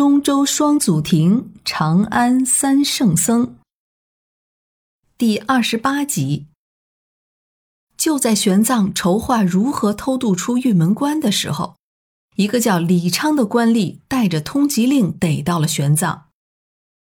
[0.00, 3.58] 中州双祖庭，长安三圣僧。
[5.18, 6.46] 第二十八集。
[7.98, 11.76] 就在玄奘筹划如何偷渡出玉门关的时候，
[12.36, 16.22] 一个叫李昌的官吏带着通缉令逮到了玄奘。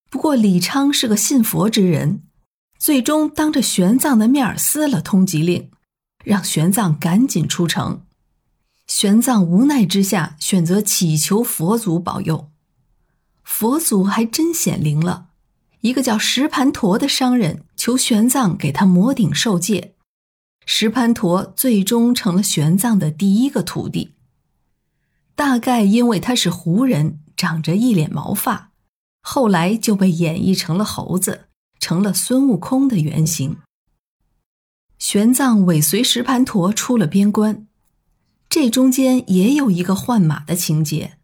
[0.10, 2.24] 不过李昌是个信佛之人，
[2.80, 5.70] 最终当着玄奘的面撕了通缉令，
[6.24, 8.04] 让玄奘赶紧出城。
[8.88, 12.51] 玄奘无奈之下，选择祈求佛祖保佑。
[13.44, 15.28] 佛祖还真显灵了，
[15.82, 19.96] 一个叫石盘陀的商人求玄奘给他摩顶受戒。
[20.66, 24.14] 石盘陀最终成了玄奘的第一个徒弟。
[25.36, 28.72] 大概因为他是胡人，长着一脸毛发，
[29.22, 31.48] 后来就被演绎成了猴子，
[31.80, 33.58] 成了孙悟空的原型。
[35.00, 37.66] 玄奘尾随石盘陀出了边关，
[38.48, 41.18] 这中间也有一个换马的情节，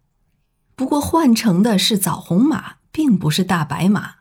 [0.78, 4.16] 不过换成的是枣红马，并不是大白马。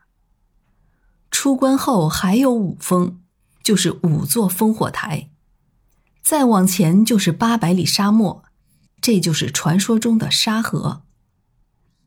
[1.31, 3.21] 出关后还有五峰。
[3.63, 5.29] 就是五座烽火台，
[6.23, 8.45] 再往前就是八百里沙漠，
[9.01, 11.03] 这就是传说中的沙河。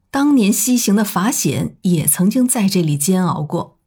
[0.10, 3.78] 当年西行的法显也曾经在这里煎熬过。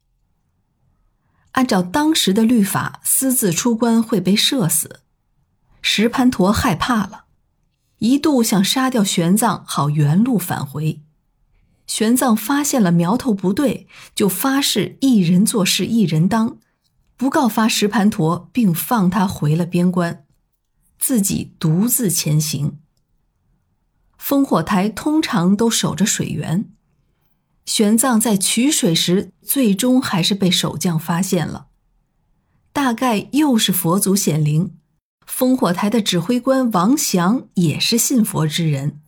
[1.52, 5.00] 按照当时的律法，私自出关会被射死。
[5.80, 7.21] 石盘陀害怕了，
[8.02, 11.00] 一度想杀掉玄奘，好原路返回。
[11.86, 16.58] 玄奘发现了苗头不对，就发誓一人做事一人当。
[17.16, 20.24] 不告发石盘陀，并放他回了边关，
[20.98, 22.80] 自己独自前行。
[24.20, 26.68] 烽火台通常都守着水源，
[27.64, 31.68] 玄奘在取水时，最终还是被守将发现了。
[32.72, 34.74] 大概又是佛祖显灵，
[35.28, 39.00] 烽火台的指挥官王祥也是信佛之人，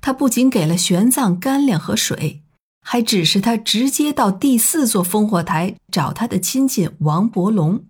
[0.00, 2.42] 他不仅给了玄奘干粮和水。
[2.82, 7.84] 还指示他直接到第四座烽火台找他的亲戚王伯龙，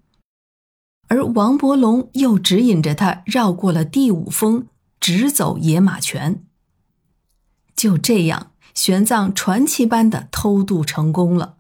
[1.07, 4.67] 而王伯龙又指引着他绕过了第五峰，
[4.99, 6.45] 直走野马泉。
[7.75, 11.59] 就这样，玄奘传奇般的偷渡成功了，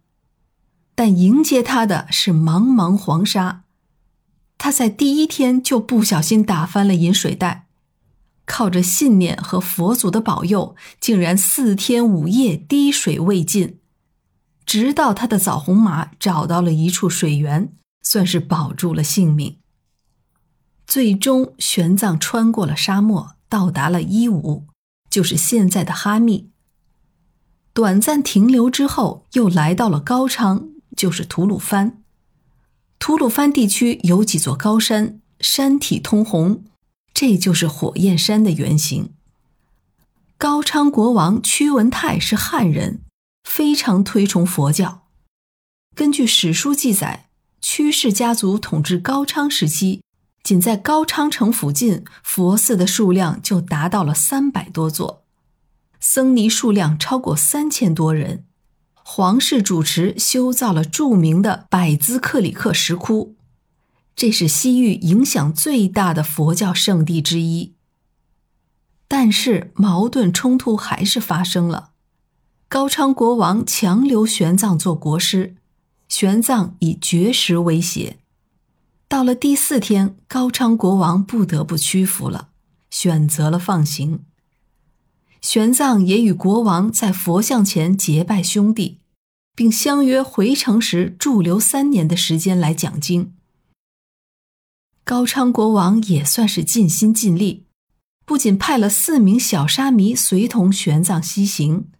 [0.96, 3.62] 但迎接他的是茫茫黄沙，
[4.62, 7.66] 他在第一天就不小心打翻了饮水袋。
[8.44, 13.78] 靠着信念和佛祖的保佑，竟然四天五夜滴水未进，
[14.66, 17.72] 直到他的枣红马找到了一处水源，
[18.02, 19.56] 算是保住了性命。
[20.86, 24.66] 最终，玄奘穿过了沙漠，到达了伊吾，
[25.08, 26.50] 就是现在的哈密。
[27.72, 31.99] 短暂停留之后，又来到了高昌，就是吐鲁番。
[33.00, 36.64] 吐鲁番地区有几座高山，山体通红。
[37.14, 39.14] 这就是火焰山的原型。
[40.36, 43.00] 高昌国王屈文泰是汉人，
[43.42, 45.06] 非常推崇佛教。
[45.94, 47.30] 根据史书记载，
[47.62, 50.02] 屈氏家族统治高昌时期，
[50.42, 55.24] 仅在高昌城附近，佛寺的数量就达到了三百多座，
[55.98, 58.44] 僧尼数量超过三千多人。
[59.12, 63.34] 皇室主持修造了著名的百兹克里克石窟。
[64.14, 67.74] 这是西域影响最大的佛教圣地之一，
[69.08, 71.90] 但是矛盾冲突还是发生了。
[72.68, 75.56] 高昌国王强留玄奘做国师，
[76.08, 78.18] 玄奘以绝食威胁。
[79.08, 82.50] 到了第四天，高昌国王不得不屈服了，
[82.90, 84.20] 选择了放行。
[85.40, 88.99] 玄奘也与国王在佛像前结拜兄弟，
[89.60, 93.34] 并相约回城时驻留三年的时间来讲经。
[95.04, 97.66] 高昌国王也算是尽心尽力，
[98.24, 101.90] 不仅派了四名小沙弥随同玄奘西行，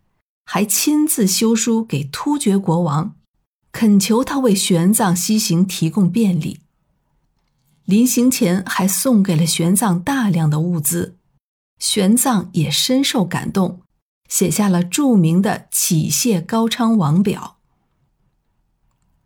[0.47, 3.15] 还亲自修书给突厥国王，
[3.73, 6.61] 恳求他为玄奘西行提供便利。
[7.85, 11.19] 临行前还送给了玄奘大量的物资，
[11.79, 13.83] 玄奘也深受感动，
[14.31, 17.59] 写下了著名的《启谢高昌王表》。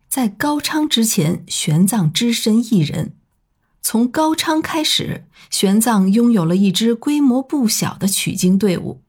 [0.09, 3.15] 在高昌之前，玄奘只身一人。
[3.81, 9.03] 从高昌开始，玄奘拥有了一支规模不小的取经队伍，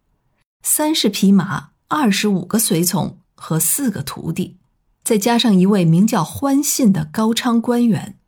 [0.63, 4.59] 三十匹马、二十五个随从和四个徒弟，
[5.03, 8.19] 再加上一位名叫欢信的高昌官员。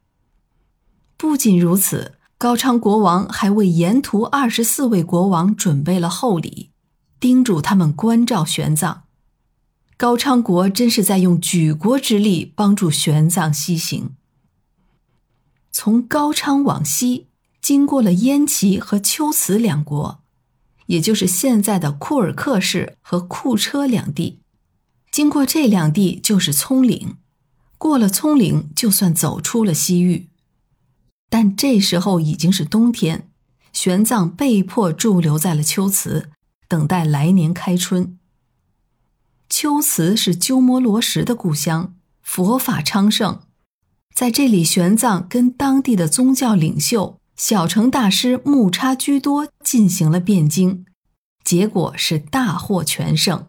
[1.18, 6.70] 不仅如此，高昌国王还为沿途二十四位国王准备了厚礼，
[7.20, 9.00] 叮嘱他们关照玄奘。
[9.96, 14.14] 高昌国真是在用举国之力帮助玄奘西行。
[15.72, 17.26] 从高昌往西，
[17.60, 20.22] 经过了燕齐和龟兹两国，
[20.86, 24.40] 也就是现在的库尔克市和库车两地。
[25.10, 27.16] 经过这两地就是葱岭，
[27.76, 30.28] 过了葱岭就算走出了西域。
[31.28, 33.28] 但这时候已经是冬天，
[33.72, 36.30] 玄奘被迫驻留在了龟兹，
[36.68, 38.18] 等待来年开春。
[39.48, 43.40] 龟兹是鸠摩罗什的故乡，佛法昌盛，
[44.14, 50.84] 在这里，玄奘跟当地的宗教领袖小乘大师木叉居多进行了辩经，
[51.42, 53.47] 结果是大获全胜。